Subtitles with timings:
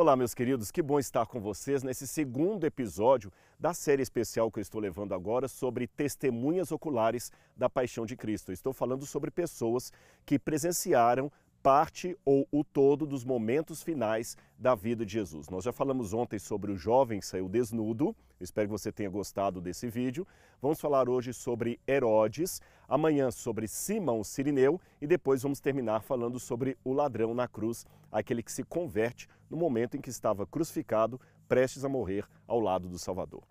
[0.00, 4.60] Olá, meus queridos, que bom estar com vocês nesse segundo episódio da série especial que
[4.60, 8.52] eu estou levando agora sobre testemunhas oculares da paixão de Cristo.
[8.52, 9.92] Estou falando sobre pessoas
[10.24, 11.32] que presenciaram
[11.62, 15.48] parte ou o todo dos momentos finais da vida de Jesus.
[15.48, 19.60] Nós já falamos ontem sobre o jovem que saiu desnudo, espero que você tenha gostado
[19.60, 20.26] desse vídeo.
[20.60, 26.76] Vamos falar hoje sobre Herodes, amanhã sobre Simão Sirineu e depois vamos terminar falando sobre
[26.84, 31.84] o ladrão na cruz, aquele que se converte no momento em que estava crucificado, prestes
[31.84, 33.42] a morrer ao lado do Salvador.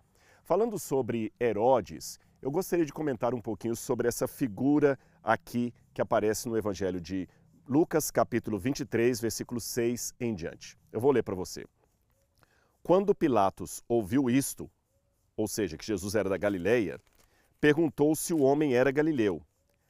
[0.44, 6.48] Falando sobre Herodes, eu gostaria de comentar um pouquinho sobre essa figura aqui que aparece
[6.48, 7.28] no Evangelho de
[7.68, 10.78] Lucas capítulo 23, versículo 6 em diante.
[10.90, 11.66] Eu vou ler para você.
[12.82, 14.70] Quando Pilatos ouviu isto,
[15.36, 16.98] ou seja, que Jesus era da Galileia,
[17.60, 19.42] perguntou se o homem era galileu.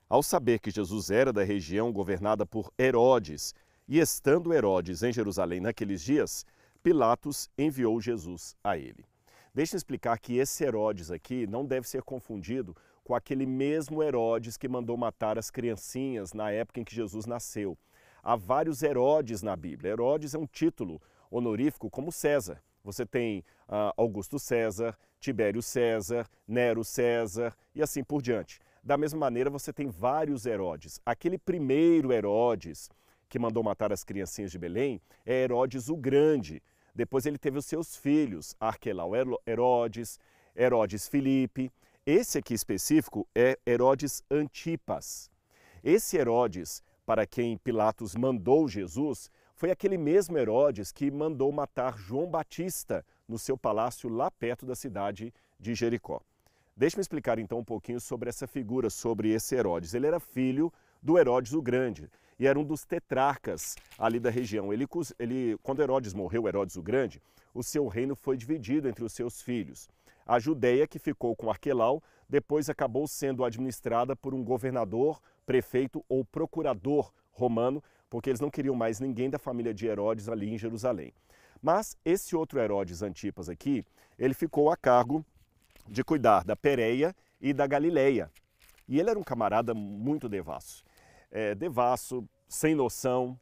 [0.08, 3.54] Ao saber que Jesus era da região governada por Herodes,
[3.86, 6.44] e estando Herodes em Jerusalém naqueles dias,
[6.82, 9.04] Pilatos enviou Jesus a ele.
[9.54, 12.74] Deixa eu explicar que esse Herodes aqui não deve ser confundido
[13.08, 17.74] com aquele mesmo Herodes que mandou matar as criancinhas na época em que Jesus nasceu.
[18.22, 19.92] Há vários Herodes na Bíblia.
[19.92, 22.62] Herodes é um título honorífico como César.
[22.84, 28.60] Você tem uh, Augusto César, Tibério César, Nero César e assim por diante.
[28.84, 31.00] Da mesma maneira, você tem vários Herodes.
[31.06, 32.90] Aquele primeiro Herodes
[33.26, 36.62] que mandou matar as criancinhas de Belém é Herodes o Grande.
[36.94, 39.12] Depois ele teve os seus filhos, Arquelau
[39.46, 40.20] Herodes,
[40.54, 41.72] Herodes Filipe.
[42.10, 45.30] Esse aqui específico é Herodes Antipas.
[45.84, 52.26] Esse Herodes, para quem Pilatos mandou Jesus, foi aquele mesmo Herodes que mandou matar João
[52.26, 56.22] Batista no seu palácio lá perto da cidade de Jericó.
[56.74, 59.92] Deixe-me explicar então um pouquinho sobre essa figura, sobre esse Herodes.
[59.92, 64.72] Ele era filho do Herodes o Grande e era um dos tetrarcas ali da região.
[64.72, 64.86] Ele,
[65.18, 67.20] ele, quando Herodes morreu, Herodes o Grande,
[67.52, 69.90] o seu reino foi dividido entre os seus filhos.
[70.28, 76.22] A Judéia, que ficou com Arquelau, depois acabou sendo administrada por um governador, prefeito ou
[76.22, 81.14] procurador romano, porque eles não queriam mais ninguém da família de Herodes ali em Jerusalém.
[81.62, 83.82] Mas esse outro Herodes Antipas aqui,
[84.18, 85.24] ele ficou a cargo
[85.88, 88.30] de cuidar da Pérea e da Galileia.
[88.86, 90.84] E ele era um camarada muito devasso.
[91.30, 93.40] É, devasso, sem noção.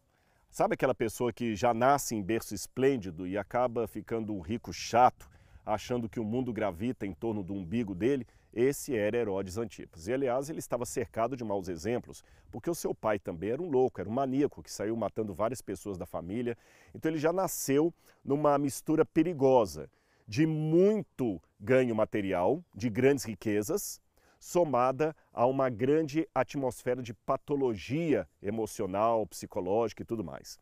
[0.48, 5.28] Sabe aquela pessoa que já nasce em berço esplêndido e acaba ficando um rico chato
[5.66, 10.06] achando que o mundo gravita em torno do umbigo dele, esse era Herodes Antipas.
[10.06, 13.68] E aliás, ele estava cercado de maus exemplos, porque o seu pai também era um
[13.68, 16.56] louco, era um maníaco que saiu matando várias pessoas da família.
[16.94, 17.92] Então ele já nasceu
[18.24, 19.90] numa mistura perigosa
[20.26, 24.00] de muito ganho material, de grandes riquezas,
[24.38, 30.58] somada a uma grande atmosfera de patologia emocional, psicológica e tudo mais.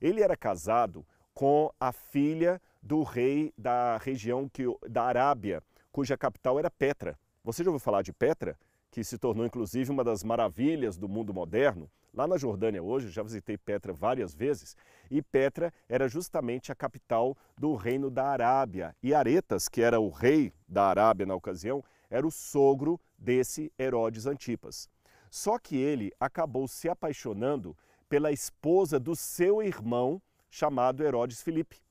[0.00, 5.60] Ele era casado com a filha do rei da região que, da Arábia,
[5.90, 7.18] cuja capital era Petra.
[7.42, 8.56] Você já ouviu falar de Petra?
[8.92, 11.90] Que se tornou inclusive uma das maravilhas do mundo moderno.
[12.14, 14.76] Lá na Jordânia hoje, já visitei Petra várias vezes,
[15.10, 18.94] e Petra era justamente a capital do reino da Arábia.
[19.02, 24.26] E Aretas, que era o rei da Arábia na ocasião, era o sogro desse Herodes
[24.26, 24.88] Antipas.
[25.28, 27.76] Só que ele acabou se apaixonando
[28.08, 31.84] pela esposa do seu irmão, chamado Herodes Filipe.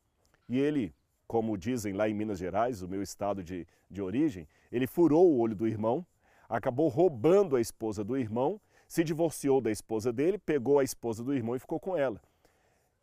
[0.47, 0.94] E ele,
[1.28, 5.39] como dizem lá em Minas Gerais, o meu estado de, de origem, ele furou o
[5.39, 6.06] olho do irmão,
[6.47, 11.33] acabou roubando a esposa do irmão, se divorciou da esposa dele, pegou a esposa do
[11.33, 12.22] irmão e ficou com ela.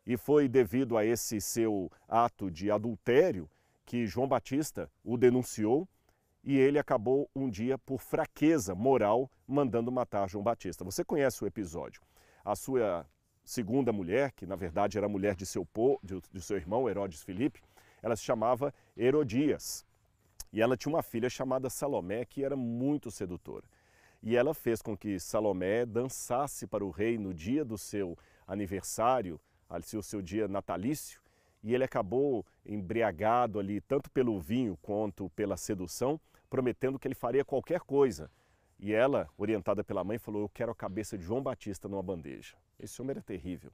[0.05, 3.49] E foi devido a esse seu ato de adultério
[3.85, 5.87] que João Batista o denunciou
[6.43, 10.83] e ele acabou um dia, por fraqueza moral, mandando matar João Batista.
[10.83, 12.01] Você conhece o episódio.
[12.43, 13.07] A sua
[13.43, 15.67] segunda mulher, que na verdade era mulher de seu,
[16.01, 17.61] de, de seu irmão Herodes Filipe,
[18.01, 19.85] ela se chamava Herodias.
[20.51, 23.65] E ela tinha uma filha chamada Salomé, que era muito sedutora.
[24.21, 28.17] E ela fez com que Salomé dançasse para o rei no dia do seu
[28.47, 29.39] aniversário,
[29.69, 31.19] o seu dia natalício,
[31.63, 36.19] e ele acabou embriagado ali, tanto pelo vinho quanto pela sedução,
[36.49, 38.29] prometendo que ele faria qualquer coisa
[38.83, 42.53] e ela, orientada pela mãe, falou: Eu quero a cabeça de João Batista numa bandeja.
[42.83, 43.71] Esse homem era terrível.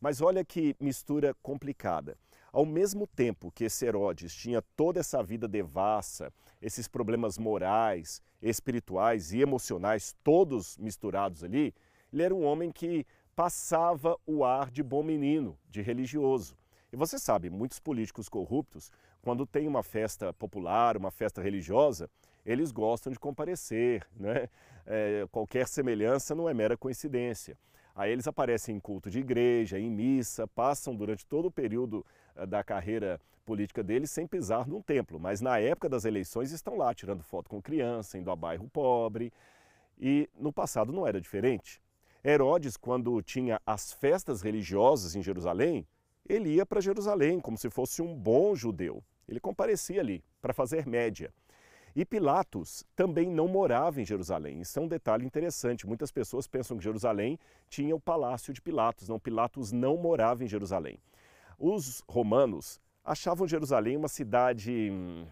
[0.00, 2.16] Mas olha que mistura complicada.
[2.52, 6.32] Ao mesmo tempo que esse Herodes tinha toda essa vida devassa,
[6.62, 11.74] esses problemas morais, espirituais e emocionais, todos misturados ali,
[12.12, 13.06] ele era um homem que
[13.36, 16.56] passava o ar de bom menino, de religioso.
[16.92, 18.90] E você sabe, muitos políticos corruptos,
[19.20, 22.08] quando tem uma festa popular, uma festa religiosa,
[22.46, 24.48] eles gostam de comparecer, né?
[24.86, 27.58] É, qualquer semelhança não é mera coincidência.
[27.98, 32.06] Aí eles aparecem em culto de igreja, em missa, passam durante todo o período
[32.36, 36.76] eh, da carreira política dele sem pisar num templo, mas na época das eleições estão
[36.76, 39.32] lá tirando foto com criança, indo a bairro pobre.
[39.98, 41.82] E no passado não era diferente.
[42.24, 45.84] Herodes, quando tinha as festas religiosas em Jerusalém,
[46.28, 49.02] ele ia para Jerusalém como se fosse um bom judeu.
[49.28, 51.34] Ele comparecia ali para fazer média.
[51.98, 54.60] E Pilatos também não morava em Jerusalém.
[54.60, 55.84] Isso é um detalhe interessante.
[55.84, 57.36] Muitas pessoas pensam que Jerusalém
[57.68, 59.08] tinha o palácio de Pilatos.
[59.08, 60.96] Não, Pilatos não morava em Jerusalém.
[61.58, 65.26] Os romanos achavam Jerusalém uma cidade hum,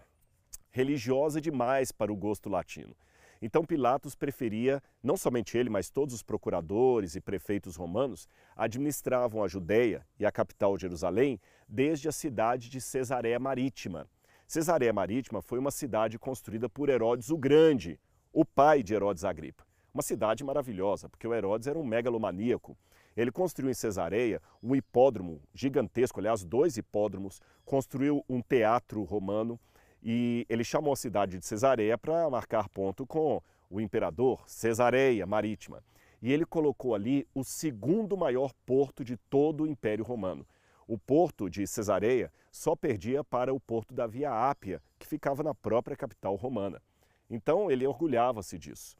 [0.69, 2.93] religiosa demais para o gosto latino.
[3.41, 8.27] Então Pilatos preferia, não somente ele, mas todos os procuradores e prefeitos romanos
[8.57, 14.05] administravam a Judéia e a capital Jerusalém desde a cidade de Cesareia Marítima.
[14.47, 17.99] Cesareia Marítima foi uma cidade construída por Herodes o Grande,
[18.31, 19.67] o pai de Herodes Agripa.
[19.93, 22.77] Uma cidade maravilhosa, porque o Herodes era um megalomaníaco.
[23.17, 29.59] Ele construiu em Cesareia um hipódromo gigantesco, aliás, dois hipódromos, construiu um teatro romano,
[30.01, 35.83] e ele chamou a cidade de Cesareia para marcar ponto com o imperador, Cesareia Marítima.
[36.21, 40.47] E ele colocou ali o segundo maior porto de todo o Império Romano.
[40.87, 45.53] O porto de Cesareia só perdia para o porto da Via Ápia, que ficava na
[45.53, 46.81] própria capital romana.
[47.29, 48.95] Então ele orgulhava-se disso.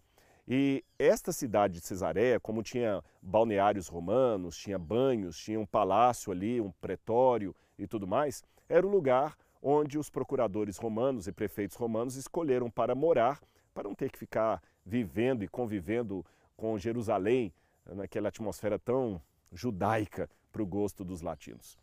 [0.46, 6.60] E esta cidade de Cesareia, como tinha balneários romanos, tinha banhos, tinha um palácio ali,
[6.60, 12.16] um pretório e tudo mais, era o lugar onde os procuradores romanos e prefeitos romanos
[12.16, 13.42] escolheram para morar,
[13.74, 16.26] para não ter que ficar vivendo e convivendo
[16.56, 17.54] com Jerusalém,
[17.86, 19.22] naquela atmosfera tão
[19.54, 21.78] judaica para o gosto dos latinos.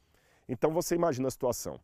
[0.49, 1.79] Então você imagina a situação.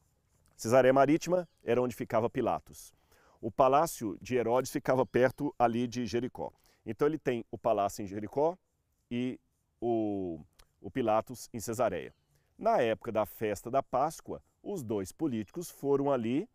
[0.56, 2.92] Cesareia Marítima era onde ficava Pilatos.
[3.40, 6.52] O palácio de Herodes ficava perto ali de Jericó.
[6.84, 8.58] Então ele tem o palácio em Jericó
[9.08, 9.38] e
[9.80, 10.40] o,
[10.80, 12.12] o Pilatos em Cesareia.
[12.58, 16.48] Na época da festa da Páscoa, os dois políticos foram ali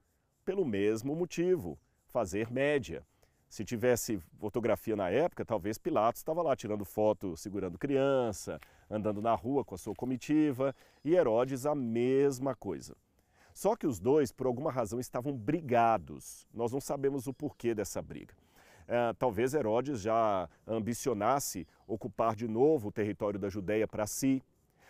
[0.43, 3.07] pelo mesmo motivo, fazer média.
[3.49, 8.59] Se tivesse fotografia na época, talvez Pilatos estava lá tirando foto segurando criança,
[8.89, 12.95] andando na rua com a sua comitiva, e Herodes a mesma coisa.
[13.53, 16.45] Só que os dois, por alguma razão, estavam brigados.
[16.53, 18.33] Nós não sabemos o porquê dessa briga.
[18.87, 24.43] É, talvez Herodes já ambicionasse ocupar de novo o território da Judéia para si,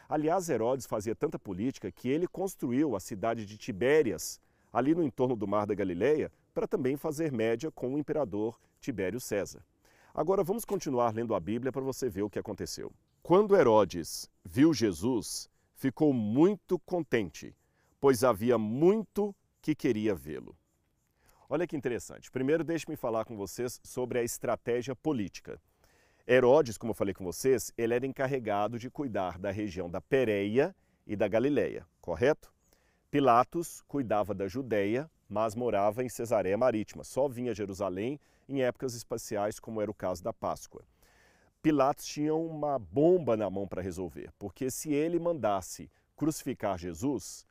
[0.08, 4.40] Aliás, Herodes fazia tanta política que ele construiu a cidade de Tibérias,
[4.72, 9.20] ali no entorno do Mar da Galileia, para também fazer média com o imperador Tibério
[9.20, 9.62] César.
[10.14, 12.94] Agora vamos continuar lendo a Bíblia para você ver o que aconteceu.
[13.22, 17.54] Quando Herodes viu Jesus, ficou muito contente,
[18.00, 20.56] pois havia muito que queria vê-lo.
[21.50, 22.32] Olha que interessante.
[22.32, 25.62] Primeiro, deixe-me falar com vocês sobre a estratégia política.
[26.26, 30.74] Herodes, como eu falei com vocês, ele era encarregado de cuidar da região da Pérea
[31.06, 32.54] e da Galileia, correto?
[33.12, 38.94] Pilatos cuidava da Judéia, mas morava em Cesareia Marítima, só vinha a Jerusalém em épocas
[38.96, 40.84] especiais, como era o caso da Páscoa.
[41.62, 47.46] Pilatos tinha uma bomba na mão para resolver, porque se ele mandasse crucificar Jesus,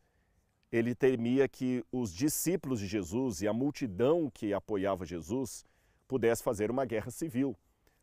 [0.71, 5.65] ele temia que os discípulos de Jesus e a multidão que apoiava Jesus
[6.07, 7.57] pudesse fazer uma guerra civil.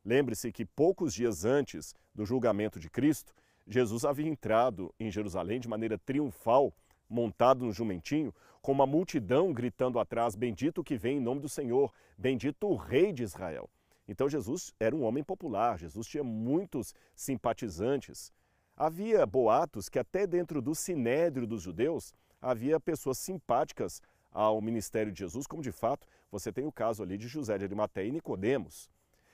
[0.03, 3.33] Lembre-se que poucos dias antes do julgamento de Cristo,
[3.67, 6.73] Jesus havia entrado em Jerusalém de maneira triunfal,
[7.11, 11.93] montado no jumentinho, com uma multidão gritando atrás: Bendito que vem em nome do Senhor,
[12.17, 13.69] bendito o Rei de Israel.
[14.07, 18.31] Então Jesus era um homem popular, Jesus tinha muitos simpatizantes.
[18.75, 24.01] Havia boatos que até dentro do sinédrio dos judeus havia pessoas simpáticas
[24.31, 27.65] ao ministério de Jesus, como de fato você tem o caso ali de José de
[27.65, 28.89] Arimateia e Nicodemos.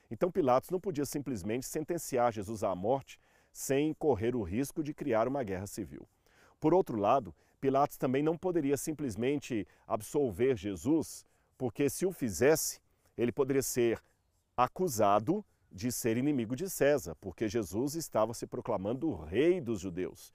[0.09, 3.19] Então Pilatos não podia simplesmente sentenciar Jesus à morte
[3.51, 6.07] sem correr o risco de criar uma guerra civil.
[6.59, 11.25] Por outro lado, Pilatos também não poderia simplesmente absolver Jesus,
[11.57, 12.79] porque se o fizesse,
[13.17, 14.01] ele poderia ser
[14.55, 20.33] acusado de ser inimigo de César, porque Jesus estava se proclamando o rei dos judeus.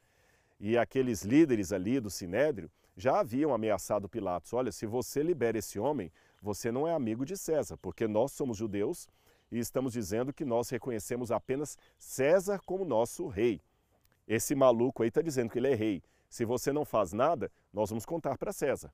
[0.60, 5.78] E aqueles líderes ali do Sinédrio já haviam ameaçado Pilatos: olha, se você libera esse
[5.78, 9.08] homem, você não é amigo de César, porque nós somos judeus
[9.50, 13.60] e estamos dizendo que nós reconhecemos apenas César como nosso rei.
[14.26, 16.02] Esse maluco aí está dizendo que ele é rei.
[16.28, 18.92] Se você não faz nada, nós vamos contar para César.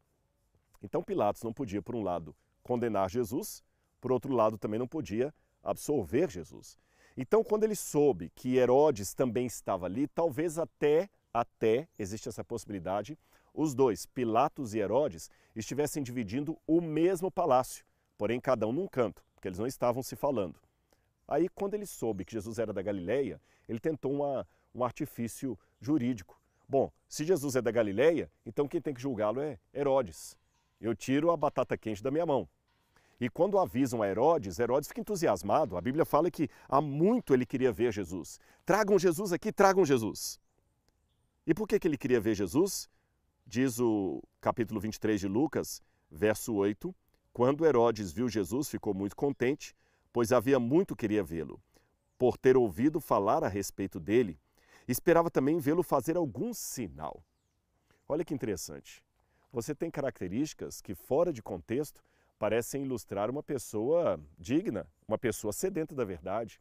[0.82, 3.62] Então Pilatos não podia, por um lado, condenar Jesus,
[4.00, 6.78] por outro lado, também não podia absolver Jesus.
[7.16, 13.18] Então, quando ele soube que Herodes também estava ali, talvez até, até, existe essa possibilidade,
[13.52, 17.84] os dois, Pilatos e Herodes, estivessem dividindo o mesmo palácio,
[18.16, 20.60] porém cada um num canto porque eles não estavam se falando.
[21.26, 26.38] Aí, quando ele soube que Jesus era da Galileia, ele tentou uma, um artifício jurídico,
[26.68, 30.36] Bom, se Jesus é da Galileia, então quem tem que julgá-lo é Herodes.
[30.78, 32.46] Eu tiro a batata quente da minha mão.
[33.18, 35.78] E quando avisam a Herodes, Herodes fica entusiasmado.
[35.78, 38.38] A Bíblia fala que há muito ele queria ver Jesus.
[38.66, 40.38] Tragam Jesus aqui, tragam Jesus.
[41.46, 42.86] E por que, que ele queria ver Jesus?
[43.46, 46.94] Diz o capítulo 23 de Lucas, verso 8:
[47.32, 49.74] Quando Herodes viu Jesus, ficou muito contente,
[50.12, 51.58] pois havia muito queria vê-lo.
[52.18, 54.38] Por ter ouvido falar a respeito dele,
[54.92, 57.22] esperava também vê-lo fazer algum sinal.
[58.08, 59.02] Olha que interessante.
[59.52, 62.02] Você tem características que, fora de contexto,
[62.38, 66.60] parecem ilustrar uma pessoa digna, uma pessoa sedenta da verdade.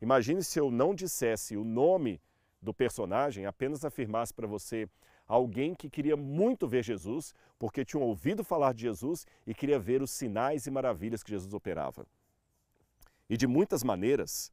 [0.00, 2.20] Imagine se eu não dissesse o nome
[2.60, 4.88] do personagem, apenas afirmasse para você
[5.26, 10.02] alguém que queria muito ver Jesus, porque tinha ouvido falar de Jesus e queria ver
[10.02, 12.06] os sinais e maravilhas que Jesus operava.
[13.28, 14.50] E de muitas maneiras,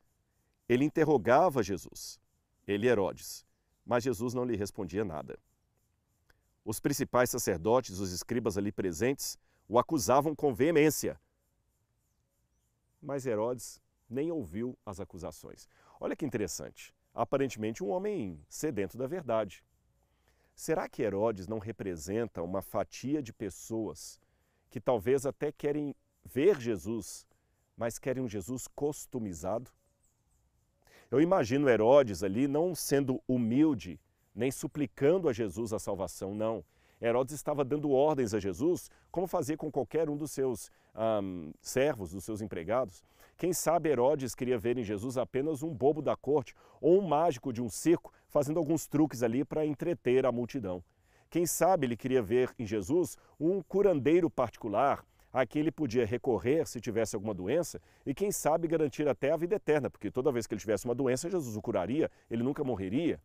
[0.67, 2.19] ele interrogava Jesus,
[2.67, 3.45] ele Herodes,
[3.85, 5.37] mas Jesus não lhe respondia nada.
[6.63, 11.19] Os principais sacerdotes, os escribas ali presentes, o acusavam com veemência.
[13.01, 15.67] Mas Herodes nem ouviu as acusações.
[15.99, 16.93] Olha que interessante.
[17.13, 19.63] Aparentemente, um homem sedento da verdade.
[20.55, 24.19] Será que Herodes não representa uma fatia de pessoas
[24.69, 27.27] que talvez até querem ver Jesus,
[27.77, 29.71] mas querem um Jesus customizado?
[31.11, 33.99] Eu imagino Herodes ali não sendo humilde,
[34.33, 36.63] nem suplicando a Jesus a salvação, não.
[37.01, 42.11] Herodes estava dando ordens a Jesus, como fazia com qualquer um dos seus um, servos,
[42.11, 43.03] dos seus empregados.
[43.37, 47.51] Quem sabe Herodes queria ver em Jesus apenas um bobo da corte ou um mágico
[47.51, 50.83] de um circo fazendo alguns truques ali para entreter a multidão.
[51.29, 55.05] Quem sabe ele queria ver em Jesus um curandeiro particular
[55.35, 59.37] a quem ele podia recorrer se tivesse alguma doença e quem sabe garantir até a
[59.37, 62.63] vida eterna, porque toda vez que ele tivesse uma doença, Jesus o curaria, ele nunca
[62.63, 63.21] morreria.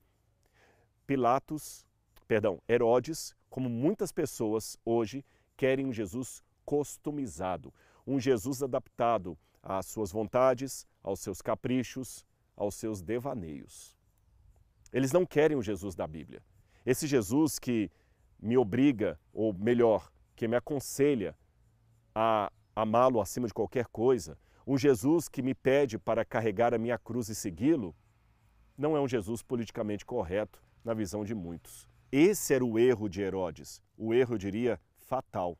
[1.07, 1.87] Pilatos,
[2.27, 5.25] perdão, Herodes como muitas pessoas hoje
[5.57, 7.73] querem um Jesus customizado,
[8.05, 12.27] um Jesus adaptado às suas vontades, aos seus caprichos,
[12.57, 13.97] aos seus devaneios.
[14.93, 16.43] Eles não querem o Jesus da Bíblia.
[16.85, 17.89] Esse Jesus que
[18.37, 21.37] me obriga, ou melhor, que me aconselha
[22.15, 26.99] a amá-lo acima de qualquer coisa, um Jesus que me pede para carregar a minha
[26.99, 27.95] cruz e segui-lo,
[28.77, 31.89] não é um Jesus politicamente correto na visão de muitos.
[32.13, 35.59] Esse era o erro de Herodes, o erro, eu diria, fatal.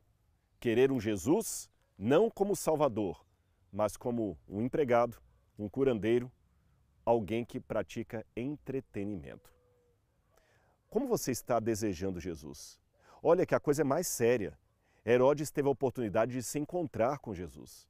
[0.59, 3.23] Querer um Jesus não como Salvador,
[3.71, 5.21] mas como um empregado,
[5.57, 6.31] um curandeiro,
[7.05, 9.53] alguém que pratica entretenimento.
[10.89, 12.79] Como você está desejando Jesus?
[13.23, 14.57] Olha que a coisa é mais séria.
[15.05, 17.87] Herodes teve a oportunidade de se encontrar com Jesus.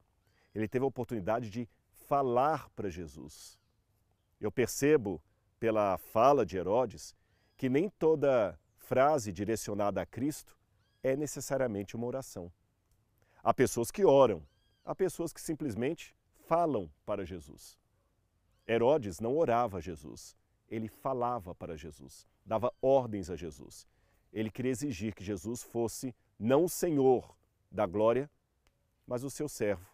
[0.54, 1.68] Ele teve a oportunidade de
[2.08, 3.58] falar para Jesus.
[4.40, 5.22] Eu percebo
[5.60, 7.16] pela fala de Herodes
[7.58, 10.58] que nem toda frase direcionada a Cristo
[11.04, 12.52] é necessariamente uma oração.
[13.44, 14.44] Há pessoas que oram,
[14.84, 16.16] há pessoas que simplesmente
[16.48, 17.78] falam para Jesus.
[18.68, 20.36] Herodes não orava a Jesus,
[20.70, 23.88] ele falava para Jesus, dava ordens a Jesus.
[24.32, 27.38] Ele queria exigir que Jesus fosse não o Senhor
[27.72, 28.28] da glória,
[29.06, 29.86] mas o seu servo,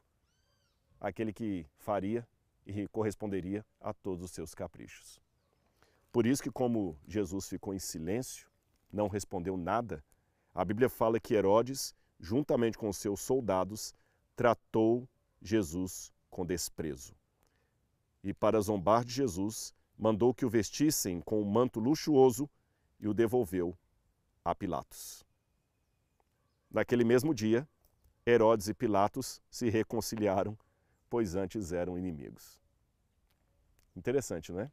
[0.98, 2.26] aquele que faria
[2.66, 5.22] e corresponderia a todos os seus caprichos.
[6.10, 8.50] Por isso que como Jesus ficou em silêncio,
[8.90, 10.02] não respondeu nada,
[10.56, 13.94] a Bíblia fala que Herodes, juntamente com seus soldados,
[14.34, 15.06] tratou
[15.42, 17.14] Jesus com desprezo.
[18.24, 22.50] E para zombar de Jesus, mandou que o vestissem com um manto luxuoso
[23.02, 23.78] e o devolveu
[24.46, 25.27] a Pilatos.
[26.70, 27.68] Naquele mesmo dia,
[28.26, 30.58] Herodes e Pilatos se reconciliaram,
[31.10, 32.62] pois antes eram inimigos.
[33.96, 34.72] Interessante, não é?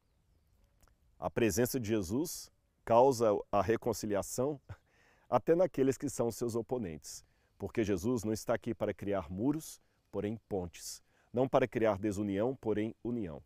[1.19, 2.51] A presença de Jesus
[2.85, 4.61] causa a reconciliação
[5.31, 7.25] até naqueles que são seus oponentes,
[7.59, 12.95] porque Jesus não está aqui para criar muros, porém pontes, não para criar desunião, porém
[13.03, 13.43] união.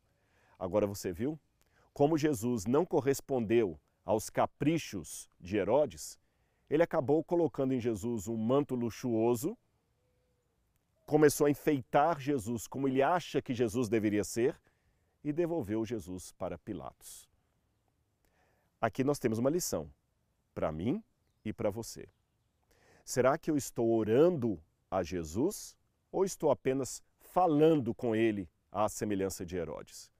[0.59, 1.38] Agora você viu
[1.99, 6.17] como Jesus não correspondeu aos caprichos de Herodes,
[6.68, 9.56] ele acabou colocando em Jesus um manto luxuoso,
[11.06, 14.60] começou a enfeitar Jesus como ele acha que Jesus deveria ser
[15.25, 17.28] e devolveu Jesus para Pilatos.
[18.80, 19.90] Aqui nós temos uma lição
[20.54, 21.02] para mim
[21.44, 22.08] e para você.
[23.04, 25.76] Será que eu estou orando a Jesus
[26.12, 30.12] ou estou apenas falando com ele à semelhança de Herodes?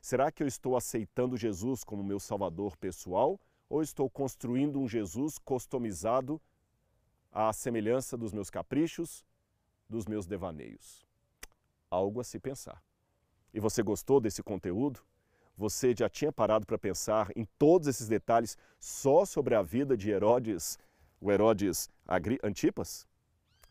[0.00, 3.40] Será que eu estou aceitando Jesus como meu salvador pessoal
[3.72, 6.38] ou estou construindo um Jesus customizado
[7.32, 9.24] à semelhança dos meus caprichos,
[9.88, 11.06] dos meus devaneios?
[11.90, 12.82] Algo a se pensar.
[13.54, 15.00] E você gostou desse conteúdo?
[15.56, 20.10] Você já tinha parado para pensar em todos esses detalhes só sobre a vida de
[20.10, 20.78] Herodes,
[21.18, 21.88] o Herodes
[22.42, 23.06] Antipas?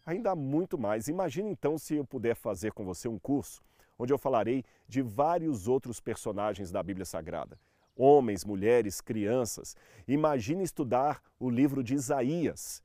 [0.04, 1.08] Ainda há muito mais.
[1.08, 3.62] Imagine então se eu puder fazer com você um curso
[4.00, 7.60] onde eu falarei de vários outros personagens da Bíblia Sagrada.
[8.04, 9.76] Homens, mulheres, crianças.
[10.08, 12.82] Imagine estudar o livro de Isaías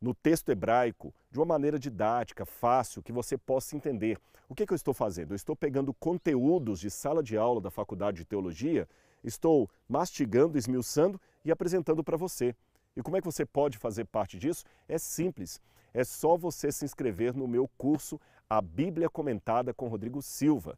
[0.00, 4.18] no texto hebraico de uma maneira didática, fácil, que você possa entender.
[4.48, 5.30] O que, é que eu estou fazendo?
[5.30, 8.88] Eu estou pegando conteúdos de sala de aula da Faculdade de Teologia,
[9.22, 12.52] estou mastigando, esmiuçando e apresentando para você.
[12.96, 14.64] E como é que você pode fazer parte disso?
[14.88, 15.60] É simples.
[15.94, 18.20] É só você se inscrever no meu curso
[18.50, 20.76] A Bíblia Comentada com Rodrigo Silva.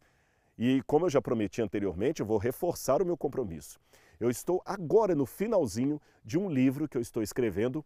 [0.58, 3.78] E como eu já prometi anteriormente, eu vou reforçar o meu compromisso.
[4.18, 7.84] Eu estou agora no finalzinho de um livro que eu estou escrevendo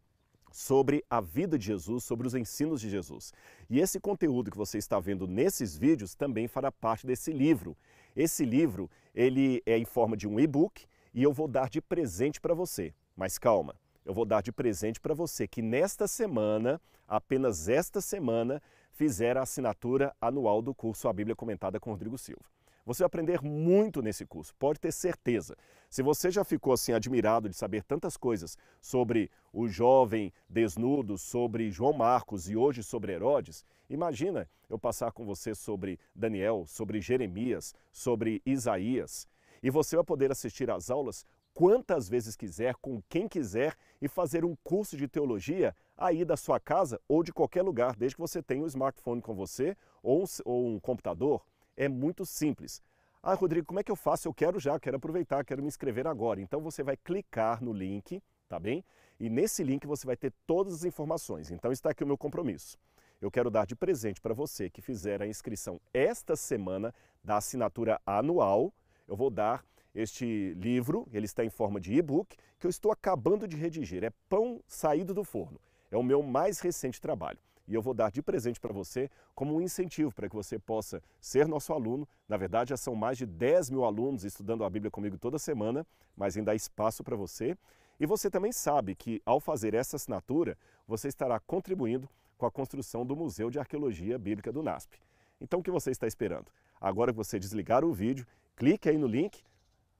[0.50, 3.34] sobre a vida de Jesus, sobre os ensinos de Jesus.
[3.68, 7.76] E esse conteúdo que você está vendo nesses vídeos também fará parte desse livro.
[8.16, 12.40] Esse livro, ele é em forma de um e-book e eu vou dar de presente
[12.40, 12.94] para você.
[13.14, 18.62] Mas calma, eu vou dar de presente para você que nesta semana, apenas esta semana,
[18.92, 22.44] fizer a assinatura anual do curso A Bíblia Comentada com Rodrigo Silva.
[22.84, 25.56] Você vai aprender muito nesse curso, pode ter certeza.
[25.88, 31.70] Se você já ficou assim admirado de saber tantas coisas sobre o jovem desnudo, sobre
[31.70, 37.72] João Marcos e hoje sobre Herodes, imagina eu passar com você sobre Daniel, sobre Jeremias,
[37.92, 39.28] sobre Isaías.
[39.62, 41.24] E você vai poder assistir às aulas
[41.54, 46.58] quantas vezes quiser, com quem quiser e fazer um curso de teologia aí da sua
[46.58, 50.26] casa ou de qualquer lugar, desde que você tenha um smartphone com você ou um,
[50.44, 51.44] ou um computador.
[51.76, 52.82] É muito simples.
[53.22, 54.26] Ah, Rodrigo, como é que eu faço?
[54.26, 56.40] Eu quero já, quero aproveitar, quero me inscrever agora.
[56.40, 58.84] Então você vai clicar no link, tá bem?
[59.20, 61.50] E nesse link você vai ter todas as informações.
[61.50, 62.76] Então está aqui o meu compromisso.
[63.20, 68.00] Eu quero dar de presente para você que fizer a inscrição esta semana da assinatura
[68.04, 68.72] anual.
[69.06, 69.64] Eu vou dar
[69.94, 74.02] este livro, ele está em forma de e-book, que eu estou acabando de redigir.
[74.02, 75.60] É Pão Saído do Forno.
[75.90, 77.38] É o meu mais recente trabalho.
[77.66, 81.02] E eu vou dar de presente para você como um incentivo para que você possa
[81.20, 82.08] ser nosso aluno.
[82.28, 85.86] Na verdade, já são mais de 10 mil alunos estudando a Bíblia comigo toda semana,
[86.16, 87.56] mas ainda há espaço para você.
[88.00, 93.06] E você também sabe que, ao fazer essa assinatura, você estará contribuindo com a construção
[93.06, 94.98] do Museu de Arqueologia Bíblica do NASP.
[95.40, 96.46] Então, o que você está esperando?
[96.80, 99.42] Agora que você desligar o vídeo, clique aí no link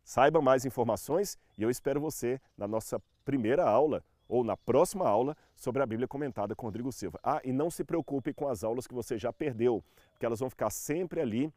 [0.05, 5.37] Saiba mais informações e eu espero você na nossa primeira aula ou na próxima aula
[5.63, 7.21] sobre a Bíblia comentada com Rodrigo Silva.
[7.23, 10.51] Ah, e não se preocupe com as aulas que você já perdeu, porque elas vão
[10.51, 11.53] ficar sempre ali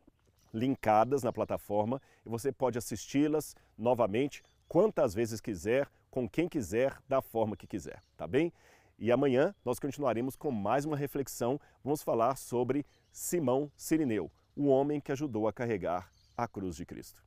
[0.54, 7.20] linkadas na plataforma e você pode assisti-las novamente quantas vezes quiser, com quem quiser, da
[7.20, 8.54] forma que quiser, tá bem?
[9.00, 11.60] E amanhã nós continuaremos com mais uma reflexão.
[11.84, 17.24] Vamos falar sobre Simão Sirineu, o homem que ajudou a carregar a cruz de Cristo.